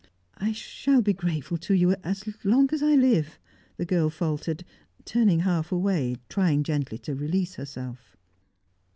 [0.39, 3.37] "I shall be grateful to you as long as I live,"
[3.77, 4.63] the girl faltered,
[5.05, 8.17] turning half away, trying gently to release herself.